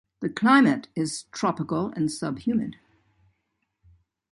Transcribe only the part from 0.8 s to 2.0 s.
is tropical